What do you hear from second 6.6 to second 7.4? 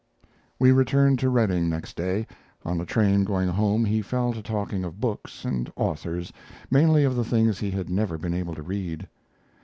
mainly of the